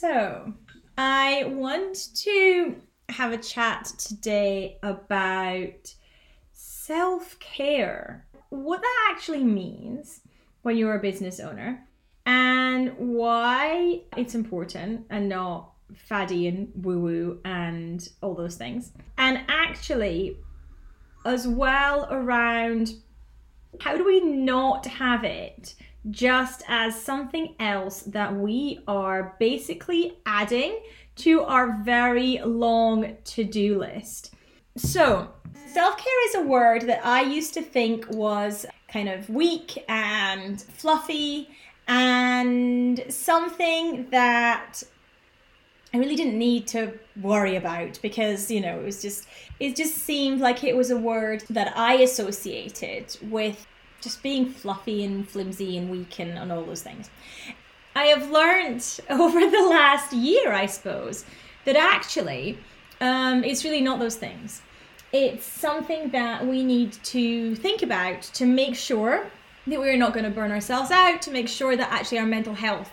So, 0.00 0.54
I 0.96 1.44
want 1.44 2.14
to 2.22 2.76
have 3.10 3.34
a 3.34 3.36
chat 3.36 3.84
today 3.98 4.78
about 4.82 5.94
self 6.54 7.38
care. 7.38 8.24
What 8.48 8.80
that 8.80 9.08
actually 9.12 9.44
means 9.44 10.22
when 10.62 10.78
you're 10.78 10.94
a 10.94 11.02
business 11.02 11.38
owner 11.38 11.86
and 12.24 12.94
why 12.96 14.00
it's 14.16 14.34
important 14.34 15.04
and 15.10 15.28
not 15.28 15.72
faddy 15.94 16.48
and 16.48 16.72
woo 16.82 17.00
woo 17.00 17.40
and 17.44 18.08
all 18.22 18.34
those 18.34 18.56
things. 18.56 18.92
And 19.18 19.42
actually, 19.48 20.38
as 21.26 21.46
well 21.46 22.08
around 22.10 22.94
how 23.80 23.98
do 23.98 24.06
we 24.06 24.20
not 24.20 24.86
have 24.86 25.24
it 25.24 25.74
just 26.10 26.62
as 26.68 27.00
something 27.00 27.54
else 27.58 28.02
that 28.02 28.34
we 28.34 28.80
are 28.88 29.36
basically 29.38 30.16
adding 30.24 30.80
to 31.16 31.42
our 31.42 31.82
very 31.82 32.40
long 32.44 33.16
to 33.24 33.44
do 33.44 33.78
list. 33.78 34.34
So, 34.76 35.28
self 35.66 35.96
care 35.98 36.28
is 36.28 36.34
a 36.36 36.42
word 36.42 36.82
that 36.82 37.04
I 37.04 37.22
used 37.22 37.52
to 37.54 37.62
think 37.62 38.08
was 38.10 38.64
kind 38.88 39.08
of 39.08 39.28
weak 39.28 39.84
and 39.88 40.60
fluffy 40.60 41.48
and 41.86 43.04
something 43.08 44.08
that 44.10 44.82
I 45.92 45.98
really 45.98 46.14
didn't 46.14 46.38
need 46.38 46.68
to 46.68 46.98
worry 47.20 47.56
about 47.56 47.98
because, 48.00 48.50
you 48.50 48.60
know, 48.60 48.78
it 48.78 48.84
was 48.84 49.02
just, 49.02 49.26
it 49.58 49.74
just 49.74 49.96
seemed 49.96 50.40
like 50.40 50.62
it 50.62 50.76
was 50.76 50.90
a 50.90 50.96
word 50.96 51.42
that 51.50 51.76
I 51.76 51.94
associated 51.94 53.16
with 53.22 53.66
just 54.00 54.22
being 54.22 54.46
fluffy 54.46 55.04
and 55.04 55.28
flimsy 55.28 55.76
and 55.76 55.90
weak 55.90 56.18
and, 56.18 56.38
and 56.38 56.50
all 56.50 56.64
those 56.64 56.82
things. 56.82 57.10
I 57.94 58.04
have 58.04 58.30
learned 58.30 58.84
over 59.10 59.40
the 59.40 59.66
last 59.68 60.12
year, 60.12 60.52
I 60.52 60.66
suppose, 60.66 61.24
that 61.64 61.76
actually 61.76 62.58
um, 63.00 63.44
it's 63.44 63.64
really 63.64 63.80
not 63.80 63.98
those 63.98 64.16
things. 64.16 64.62
It's 65.12 65.44
something 65.44 66.10
that 66.10 66.46
we 66.46 66.62
need 66.62 66.92
to 66.92 67.56
think 67.56 67.82
about 67.82 68.22
to 68.22 68.46
make 68.46 68.76
sure 68.76 69.26
that 69.66 69.78
we're 69.78 69.96
not 69.96 70.12
going 70.12 70.24
to 70.24 70.30
burn 70.30 70.52
ourselves 70.52 70.90
out, 70.90 71.20
to 71.22 71.30
make 71.30 71.48
sure 71.48 71.76
that 71.76 71.90
actually 71.92 72.18
our 72.18 72.26
mental 72.26 72.54
health 72.54 72.90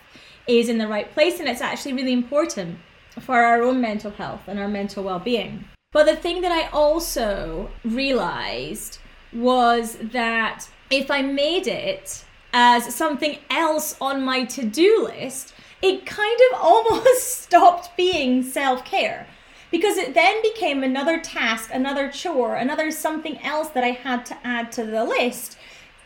is 0.48 0.70
in 0.70 0.78
the 0.78 0.88
right 0.88 1.12
place. 1.14 1.40
And 1.40 1.48
it's 1.48 1.62
actually 1.62 1.94
really 1.94 2.14
important 2.14 2.80
for 3.20 3.36
our 3.36 3.62
own 3.62 3.82
mental 3.82 4.12
health 4.12 4.42
and 4.48 4.60
our 4.60 4.68
mental 4.68 5.04
well 5.04 5.20
being. 5.20 5.66
But 5.92 6.06
the 6.06 6.16
thing 6.16 6.42
that 6.42 6.52
I 6.52 6.68
also 6.70 7.70
realized 7.84 9.00
was 9.34 9.98
that 10.02 10.68
if 10.90 11.12
I 11.12 11.22
made 11.22 11.68
it 11.68 12.24
as 12.54 12.96
something 12.96 13.38
else 13.50 13.96
on 14.00 14.24
my 14.24 14.46
to 14.46 14.66
do 14.66 15.04
list, 15.04 15.54
it 15.82 16.06
kind 16.06 16.40
of 16.52 16.60
almost 16.62 17.42
stopped 17.42 17.96
being 17.98 18.44
self 18.44 18.86
care 18.86 19.28
because 19.70 19.98
it 19.98 20.14
then 20.14 20.42
became 20.42 20.84
another 20.84 21.20
task, 21.20 21.70
another 21.74 22.10
chore, 22.10 22.56
another 22.56 22.90
something 22.92 23.40
else 23.42 23.70
that 23.70 23.84
I 23.84 23.92
had 23.92 24.26
to 24.28 24.38
add 24.48 24.72
to 24.74 24.86
the 24.86 25.04
list 25.04 25.58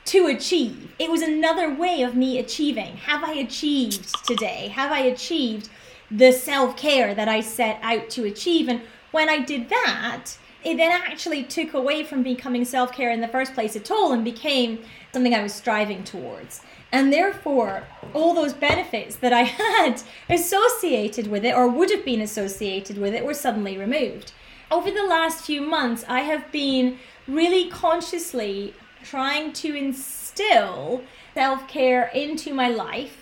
to 0.05 0.25
achieve. 0.27 0.93
It 0.97 1.11
was 1.11 1.21
another 1.21 1.73
way 1.73 2.01
of 2.01 2.15
me 2.15 2.39
achieving. 2.39 2.97
Have 2.97 3.23
I 3.23 3.33
achieved 3.33 4.25
today? 4.25 4.69
Have 4.69 4.91
I 4.91 5.01
achieved 5.01 5.69
the 6.09 6.31
self 6.31 6.75
care 6.75 7.13
that 7.13 7.27
I 7.27 7.41
set 7.41 7.79
out 7.81 8.09
to 8.11 8.25
achieve? 8.25 8.67
And 8.67 8.81
when 9.11 9.29
I 9.29 9.39
did 9.39 9.69
that, 9.69 10.31
it 10.63 10.77
then 10.77 10.91
actually 10.91 11.43
took 11.43 11.73
away 11.73 12.03
from 12.03 12.23
becoming 12.23 12.65
self 12.65 12.91
care 12.91 13.11
in 13.11 13.21
the 13.21 13.27
first 13.27 13.53
place 13.53 13.75
at 13.75 13.89
all 13.89 14.13
and 14.13 14.23
became 14.23 14.83
something 15.11 15.33
I 15.33 15.43
was 15.43 15.53
striving 15.53 16.03
towards. 16.03 16.61
And 16.91 17.11
therefore, 17.11 17.83
all 18.13 18.33
those 18.33 18.53
benefits 18.53 19.15
that 19.17 19.33
I 19.33 19.41
had 19.43 20.03
associated 20.29 21.27
with 21.27 21.45
it 21.45 21.55
or 21.55 21.67
would 21.67 21.89
have 21.89 22.05
been 22.05 22.21
associated 22.21 22.97
with 22.97 23.13
it 23.13 23.25
were 23.25 23.33
suddenly 23.33 23.77
removed. 23.77 24.33
Over 24.69 24.91
the 24.91 25.03
last 25.03 25.45
few 25.45 25.61
months, 25.61 26.05
I 26.07 26.21
have 26.21 26.51
been 26.51 26.97
really 27.27 27.69
consciously 27.69 28.73
trying 29.03 29.53
to 29.53 29.75
instill 29.75 31.03
self 31.33 31.67
care 31.67 32.11
into 32.13 32.53
my 32.53 32.69
life 32.69 33.17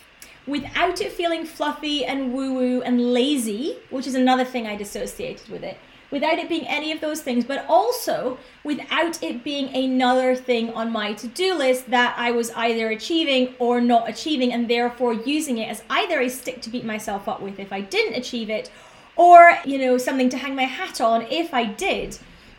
without 0.45 0.99
it 0.99 1.11
feeling 1.11 1.45
fluffy 1.45 2.03
and 2.03 2.33
woo 2.33 2.53
woo 2.53 2.81
and 2.81 3.13
lazy, 3.13 3.77
which 3.91 4.07
is 4.07 4.15
another 4.15 4.43
thing 4.43 4.67
I'd 4.67 4.81
associated 4.81 5.47
with 5.47 5.63
it 5.63 5.77
without 6.11 6.39
it 6.39 6.49
being 6.49 6.67
any 6.67 6.91
of 6.91 7.01
those 7.01 7.21
things, 7.21 7.45
but 7.45 7.65
also 7.67 8.37
without 8.63 9.21
it 9.21 9.43
being 9.43 9.75
another 9.75 10.35
thing 10.35 10.73
on 10.73 10.91
my 10.91 11.13
to 11.13 11.27
do 11.27 11.53
list 11.53 11.89
that 11.89 12.15
I 12.17 12.31
was 12.31 12.51
either 12.51 12.89
achieving 12.89 13.55
or 13.59 13.79
not 13.79 14.09
achieving, 14.09 14.51
and 14.51 14.69
therefore 14.69 15.13
using 15.13 15.57
it 15.57 15.69
as 15.69 15.83
either 15.89 16.19
a 16.19 16.29
stick 16.29 16.61
to 16.61 16.69
beat 16.69 16.85
myself 16.85 17.27
up 17.27 17.41
with 17.41 17.59
if 17.59 17.71
I 17.71 17.81
didn't 17.81 18.15
achieve 18.15 18.49
it, 18.49 18.71
or, 19.15 19.57
you 19.65 19.77
know, 19.77 19.97
something 19.97 20.29
to 20.29 20.37
hang 20.37 20.55
my 20.55 20.63
hat 20.63 21.01
on 21.01 21.23
if 21.23 21.53
I 21.53 21.65
did, 21.65 22.17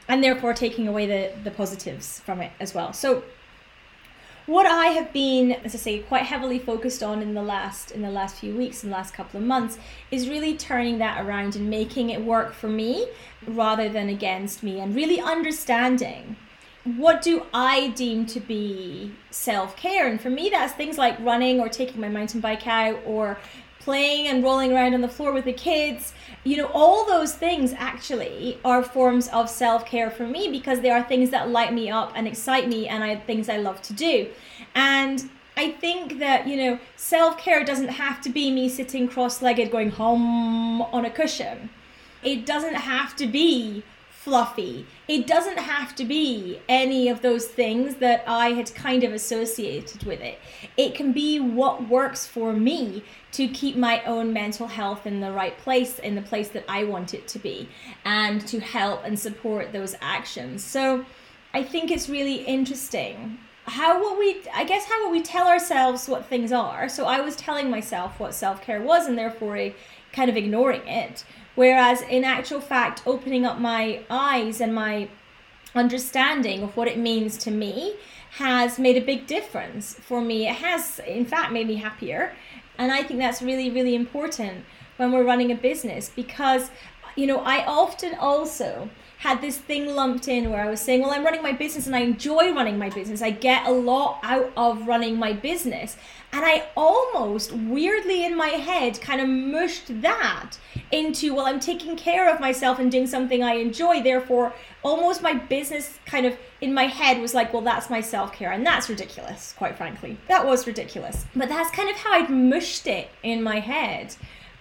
and 0.09 0.23
therefore 0.23 0.55
taking 0.55 0.87
away 0.87 1.07
the, 1.07 1.33
the 1.43 1.51
positives 1.51 2.21
from 2.21 2.41
it 2.41 2.53
as 2.61 2.75
well. 2.75 2.93
So, 2.93 3.23
what 4.47 4.67
I 4.67 4.87
have 4.89 5.13
been, 5.13 5.53
as 5.53 5.75
I 5.75 5.79
say, 5.79 5.99
quite 6.01 6.25
heavily 6.25 6.59
focused 6.59 7.03
on 7.03 7.23
in 7.23 7.35
the 7.35 7.43
last 7.43 7.91
in 7.91 8.03
the 8.03 8.11
last 8.11 8.37
few 8.37 8.55
weeks 8.55 8.83
and 8.83 8.93
last 8.93 9.15
couple 9.15 9.41
of 9.41 9.47
months 9.47 9.79
is 10.11 10.29
really 10.29 10.57
turning 10.57 10.99
that 10.99 11.25
around 11.25 11.57
and 11.57 11.69
making 11.71 12.11
it 12.11 12.25
work 12.25 12.53
for 12.53 12.69
me 12.69 13.09
rather 13.47 13.89
than 13.89 14.09
against 14.09 14.63
me 14.63 14.81
and 14.81 14.95
really 14.95 15.21
understanding 15.21 16.37
what 16.85 17.21
do 17.21 17.45
I 17.53 17.89
deem 17.89 18.25
to 18.27 18.41
be 18.41 19.13
self 19.31 19.77
care? 19.77 20.09
And 20.09 20.21
for 20.21 20.31
me, 20.31 20.49
that's 20.51 20.73
things 20.73 20.97
like 20.97 21.19
running 21.21 21.61
or 21.61 21.69
taking 21.69 22.01
my 22.01 22.09
mountain 22.09 22.41
bike 22.41 22.67
out 22.67 22.99
or 23.05 23.39
playing 23.81 24.29
and 24.29 24.43
rolling 24.43 24.73
around 24.73 24.95
on 24.95 25.01
the 25.01 25.09
floor 25.09 25.33
with 25.33 25.45
the 25.45 25.53
kids. 25.53 26.13
You 26.45 26.57
know, 26.59 26.71
all 26.73 27.07
those 27.07 27.35
things 27.35 27.75
actually 27.77 28.59
are 28.65 28.83
forms 28.83 29.29
of 29.29 29.51
self 29.51 29.85
care 29.85 30.11
for 30.11 30.27
me 30.27 30.51
because 30.51 30.81
they 30.81 30.91
are 30.91 31.03
things 31.03 31.31
that 31.31 31.51
light 31.51 31.73
me 31.73 31.91
up 31.91 32.13
and 32.15 32.29
excite 32.29 32.69
me 32.69 32.89
and 32.89 33.03
I 33.03 33.17
things 33.17 33.49
I 33.49 33.57
love 33.57 33.83
to 33.83 33.93
do. 33.93 34.29
And 34.75 35.29
I 35.57 35.73
think 35.73 36.19
that, 36.21 36.47
you 36.47 36.57
know, 36.57 36.79
self 36.97 37.37
care 37.37 37.65
doesn't 37.65 37.89
have 37.89 38.21
to 38.23 38.31
be 38.31 38.51
me 38.51 38.69
sitting 38.69 39.09
cross 39.09 39.43
legged 39.43 39.71
going 39.71 39.91
home 39.91 40.83
on 40.83 41.05
a 41.05 41.11
cushion. 41.11 41.71
It 42.23 42.47
doesn't 42.47 42.75
have 42.75 43.17
to 43.17 43.27
be 43.27 43.83
fluffy. 44.31 44.87
It 45.09 45.27
doesn't 45.27 45.59
have 45.59 45.97
to 45.97 46.05
be 46.05 46.61
any 46.69 47.09
of 47.09 47.21
those 47.21 47.47
things 47.49 47.97
that 47.97 48.23
I 48.29 48.51
had 48.51 48.73
kind 48.77 49.03
of 49.03 49.13
associated 49.13 50.05
with 50.05 50.21
it. 50.21 50.39
It 50.77 50.95
can 50.95 51.11
be 51.11 51.41
what 51.41 51.89
works 51.89 52.29
for 52.29 52.53
me 52.53 53.03
to 53.33 53.49
keep 53.49 53.75
my 53.75 54.05
own 54.05 54.33
mental 54.33 54.69
health 54.69 55.05
in 55.05 55.19
the 55.19 55.33
right 55.33 55.59
place, 55.59 55.99
in 55.99 56.15
the 56.15 56.23
place 56.23 56.49
that 56.51 56.65
I 56.69 56.85
want 56.85 57.13
it 57.13 57.27
to 57.27 57.41
be, 57.41 57.69
and 58.05 58.47
to 58.47 58.61
help 58.61 59.05
and 59.05 59.19
support 59.19 59.73
those 59.73 59.97
actions. 60.01 60.63
So 60.63 61.05
I 61.53 61.65
think 61.65 61.91
it's 61.91 62.09
really 62.09 62.45
interesting. 62.45 63.37
How 63.65 63.99
will 63.99 64.17
we, 64.17 64.43
I 64.55 64.63
guess, 64.63 64.85
how 64.85 65.03
will 65.03 65.11
we 65.11 65.23
tell 65.23 65.49
ourselves 65.49 66.09
what 66.09 66.27
things 66.27 66.53
are? 66.53 66.89
So 66.89 67.07
I 67.07 67.21
was 67.21 67.35
telling 67.35 67.69
myself 67.69 68.21
what 68.21 68.33
self 68.33 68.63
care 68.63 68.81
was, 68.81 69.09
and 69.09 69.19
therefore 69.19 69.73
kind 70.13 70.31
of 70.31 70.37
ignoring 70.37 70.87
it 70.87 71.25
Whereas 71.55 72.03
in 72.03 72.25
actual 72.25 72.61
fact, 72.61 73.03
opening 73.07 73.45
up 73.45 73.59
my 73.59 74.01
eyes 74.09 74.61
and 74.61 74.75
my 74.75 75.09
understanding 75.75 76.63
of 76.63 76.77
what 76.77 76.89
it 76.89 76.99
means 76.99 77.37
to 77.39 77.51
me 77.51 77.97
has 78.33 78.79
made 78.79 78.97
a 78.97 79.05
big 79.05 79.27
difference 79.27 79.95
for 79.95 80.21
me. 80.21 80.49
It 80.49 80.57
has, 80.57 81.01
in 81.07 81.25
fact, 81.25 81.53
made 81.53 81.67
me 81.67 81.77
happier. 81.77 82.35
And 82.79 82.93
I 82.93 83.03
think 83.03 83.19
that's 83.21 83.43
really, 83.43 83.71
really 83.71 83.95
important 83.95 84.65
when 84.97 85.13
we're 85.13 85.25
running 85.25 85.51
a 85.51 85.55
business 85.55 86.11
because, 86.15 86.71
you 87.17 87.27
know, 87.27 87.39
I 87.39 87.65
often 87.65 88.15
also 88.15 88.91
had 89.21 89.43
this 89.43 89.59
thing 89.59 89.87
lumped 89.87 90.29
in 90.29 90.51
where 90.51 90.63
I 90.63 90.71
was 90.71 90.81
saying, 90.81 91.03
well, 91.03 91.11
I'm 91.11 91.23
running 91.23 91.43
my 91.43 91.53
business 91.53 91.87
and 91.87 91.95
I 91.95 92.01
enjoy 92.01 92.55
running 92.55 92.79
my 92.79 92.89
business. 92.89 93.21
I 93.21 93.31
get 93.31 93.67
a 93.67 93.71
lot 93.71 94.19
out 94.23 94.51
of 94.57 94.89
running 94.89 95.19
my 95.19 95.35
business. 95.35 95.99
And 96.33 96.43
I 96.43 96.69
almost 96.75 97.53
weirdly 97.53 98.25
in 98.25 98.35
my 98.35 98.49
head 98.49 98.99
kind 99.03 99.21
of 99.21 99.29
mushed 99.29 100.01
that 100.01 100.53
into, 100.91 101.35
well, 101.35 101.45
I'm 101.45 101.61
taking 101.61 101.97
care 101.97 102.33
of 102.33 102.41
myself 102.41 102.79
and 102.79 102.91
doing 102.91 103.07
something 103.07 103.43
I 103.43 103.57
enjoy. 103.57 104.03
Therefore, 104.03 104.55
almost 104.83 105.21
my 105.21 105.35
business 105.35 105.99
kind 106.07 106.25
of 106.25 106.39
in 106.63 106.73
my 106.73 106.85
head 106.85 107.21
was 107.21 107.35
like, 107.35 107.53
well, 107.53 107.61
that's 107.61 107.91
my 107.91 108.01
self 108.01 108.33
care. 108.33 108.53
And 108.53 108.65
that's 108.65 108.89
ridiculous, 108.89 109.53
quite 109.53 109.77
frankly. 109.77 110.17
That 110.29 110.47
was 110.47 110.67
ridiculous. 110.67 111.27
But 111.37 111.51
that's 111.51 111.71
kind 111.77 111.91
of 111.91 111.97
how 111.97 112.15
I'd 112.15 112.31
mushed 112.31 112.87
it 112.87 113.11
in 113.23 113.43
my 113.43 113.61
head. 113.61 114.17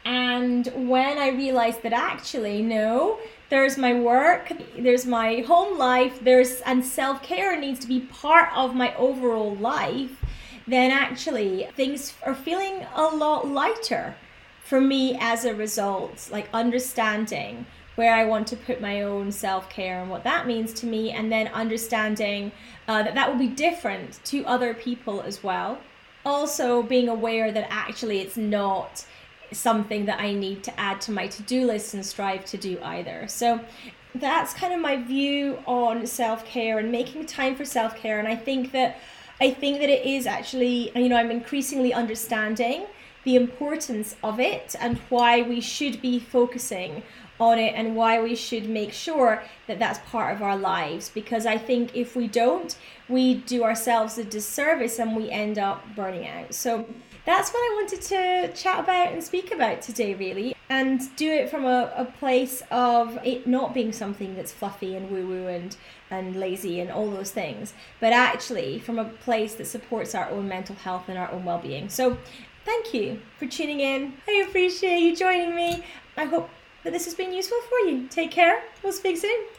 And 0.10 0.66
when 0.90 1.20
I 1.20 1.30
realized 1.30 1.84
that 1.84 1.94
actually, 1.94 2.64
no, 2.64 3.20
there's 3.52 3.78
my 3.78 3.94
work, 3.94 4.52
there's 4.76 5.06
my 5.06 5.42
home 5.42 5.78
life, 5.78 6.20
there's 6.24 6.62
and 6.62 6.84
self-care 6.84 7.60
needs 7.60 7.80
to 7.82 7.88
be 7.88 8.00
part 8.00 8.50
of 8.56 8.74
my 8.74 8.96
overall 8.96 9.56
life, 9.56 10.26
then 10.66 10.90
actually 10.90 11.70
things 11.76 12.16
are 12.26 12.34
feeling 12.34 12.88
a 12.96 13.04
lot 13.04 13.48
lighter 13.48 14.16
for 14.64 14.82
me 14.82 15.16
as 15.22 15.46
a 15.46 15.54
result, 15.54 16.28
like 16.32 16.50
understanding 16.54 17.68
where 17.94 18.16
I 18.16 18.26
want 18.26 18.48
to 18.48 18.56
put 18.56 18.82
my 18.82 19.04
own 19.04 19.32
self 19.32 19.70
care 19.70 20.02
and 20.02 20.10
what 20.10 20.24
that 20.24 20.48
means 20.48 20.74
to 20.80 20.88
me, 20.88 21.12
and 21.12 21.32
then 21.32 21.50
understanding 21.50 22.52
uh, 22.88 23.04
that 23.04 23.14
that 23.14 23.32
will 23.32 23.38
be 23.38 23.48
different 23.48 24.20
to 24.26 24.44
other 24.46 24.74
people 24.74 25.22
as 25.22 25.44
well. 25.44 25.78
Also, 26.26 26.82
being 26.82 27.10
aware 27.10 27.52
that 27.52 27.68
actually 27.70 28.22
it's 28.22 28.38
not 28.38 29.06
something 29.52 30.06
that 30.06 30.20
I 30.20 30.34
need 30.34 30.64
to 30.64 30.80
add 30.80 31.02
to 31.02 31.12
my 31.12 31.28
to 31.28 31.44
do 31.44 31.66
list 31.66 31.94
and 31.94 32.06
strive 32.06 32.46
to 32.46 32.58
do 32.58 32.80
either. 32.84 33.28
So 33.28 33.60
that's 34.16 34.54
kind 34.54 34.74
of 34.74 34.80
my 34.80 34.98
view 34.98 35.60
on 35.66 36.06
self 36.06 36.46
care 36.46 36.80
and 36.80 36.92
making 36.92 37.26
time 37.26 37.56
for 37.56 37.66
self 37.66 37.96
care. 37.96 38.20
And 38.20 38.28
I 38.28 38.36
think 38.36 38.72
that 38.72 38.98
I 39.42 39.52
think 39.52 39.80
that 39.80 39.90
it 39.90 40.06
is 40.06 40.28
actually, 40.28 40.92
you 40.96 41.10
know, 41.10 41.16
I'm 41.16 41.32
increasingly 41.32 41.94
understanding 41.94 42.86
the 43.24 43.36
importance 43.36 44.16
of 44.24 44.40
it 44.40 44.76
and 44.80 44.98
why 45.10 45.42
we 45.42 45.62
should 45.62 46.02
be 46.02 46.20
focusing 46.20 47.04
on 47.40 47.58
it 47.58 47.74
and 47.76 47.96
why 47.96 48.22
we 48.22 48.36
should 48.36 48.70
make 48.70 48.92
sure 48.92 49.42
that 49.68 49.80
that's 49.80 50.00
part 50.10 50.36
of 50.36 50.42
our 50.42 50.58
lives 50.58 51.10
because 51.10 51.46
I 51.46 51.58
think 51.58 51.96
if 51.96 52.16
we 52.16 52.28
don't, 52.28 52.76
we 53.08 53.36
do 53.36 53.64
ourselves 53.64 54.18
a 54.18 54.26
disservice 54.26 55.00
and 55.00 55.16
we 55.16 55.30
end 55.30 55.58
up 55.58 55.84
burning 55.96 56.28
out. 56.28 56.54
So 56.54 56.86
that's 57.30 57.52
what 57.52 57.60
I 57.60 57.76
wanted 57.76 58.02
to 58.02 58.54
chat 58.60 58.80
about 58.80 59.14
and 59.14 59.24
speak 59.24 59.52
about 59.52 59.84
today, 59.84 60.16
really, 60.16 60.56
and 60.68 61.16
do 61.16 61.30
it 61.30 61.52
from 61.52 61.64
a, 61.64 61.94
a 61.96 62.06
place 62.06 62.64
of 62.72 63.20
it 63.24 63.46
not 63.46 63.72
being 63.72 63.92
something 63.92 64.36
that's 64.36 64.52
fluffy 64.52 64.96
and 64.96 65.12
woo 65.12 65.28
woo 65.28 65.48
and, 65.48 65.78
and 66.10 66.36
lazy 66.36 66.80
and 66.80 66.90
all 66.90 67.12
those 67.12 67.30
things, 67.30 67.76
but 68.00 68.14
actually 68.14 68.80
from 68.80 68.98
a 68.98 69.06
place 69.06 69.54
that 69.56 69.66
supports 69.66 70.16
our 70.16 70.28
own 70.32 70.48
mental 70.48 70.76
health 70.76 71.04
and 71.08 71.20
our 71.20 71.32
own 71.32 71.46
well 71.46 71.60
being. 71.60 71.88
So, 71.88 72.18
thank 72.66 72.96
you 72.96 73.22
for 73.38 73.46
tuning 73.46 73.80
in. 73.80 74.14
I 74.28 74.46
appreciate 74.48 75.00
you 75.00 75.16
joining 75.16 75.56
me. 75.56 75.84
I 76.18 76.26
hope 76.26 76.50
that 76.84 76.94
this 76.94 77.06
has 77.06 77.14
been 77.14 77.32
useful 77.32 77.60
for 77.70 77.88
you. 77.88 78.08
Take 78.08 78.32
care. 78.32 78.64
We'll 78.82 78.92
speak 78.92 79.18
soon. 79.18 79.59